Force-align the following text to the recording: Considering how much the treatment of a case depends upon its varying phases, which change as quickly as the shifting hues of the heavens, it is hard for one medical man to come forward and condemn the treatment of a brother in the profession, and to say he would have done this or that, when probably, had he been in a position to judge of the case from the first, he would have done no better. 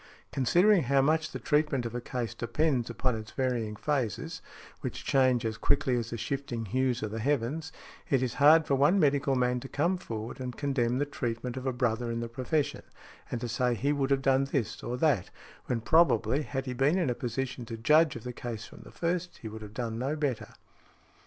Considering 0.31 0.81
how 0.81 0.99
much 0.99 1.29
the 1.29 1.37
treatment 1.37 1.85
of 1.85 1.93
a 1.93 2.01
case 2.01 2.33
depends 2.33 2.89
upon 2.89 3.15
its 3.15 3.29
varying 3.29 3.75
phases, 3.75 4.41
which 4.79 5.05
change 5.05 5.45
as 5.45 5.59
quickly 5.59 5.95
as 5.95 6.09
the 6.09 6.17
shifting 6.17 6.65
hues 6.65 7.03
of 7.03 7.11
the 7.11 7.19
heavens, 7.19 7.71
it 8.09 8.23
is 8.23 8.33
hard 8.41 8.65
for 8.65 8.73
one 8.73 8.99
medical 8.99 9.35
man 9.35 9.59
to 9.59 9.69
come 9.69 9.97
forward 9.97 10.39
and 10.39 10.57
condemn 10.57 10.97
the 10.97 11.05
treatment 11.05 11.55
of 11.55 11.67
a 11.67 11.71
brother 11.71 12.09
in 12.09 12.19
the 12.19 12.27
profession, 12.27 12.81
and 13.29 13.39
to 13.41 13.47
say 13.47 13.75
he 13.75 13.93
would 13.93 14.09
have 14.09 14.23
done 14.23 14.45
this 14.45 14.81
or 14.81 14.97
that, 14.97 15.29
when 15.67 15.79
probably, 15.79 16.41
had 16.41 16.65
he 16.65 16.73
been 16.73 16.97
in 16.97 17.11
a 17.11 17.13
position 17.13 17.63
to 17.63 17.77
judge 17.77 18.15
of 18.15 18.23
the 18.23 18.33
case 18.33 18.65
from 18.65 18.79
the 18.81 18.91
first, 18.91 19.37
he 19.43 19.47
would 19.47 19.61
have 19.61 19.75
done 19.75 19.99
no 19.99 20.15
better. 20.15 20.55